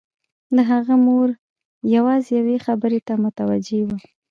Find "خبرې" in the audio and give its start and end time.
2.65-2.99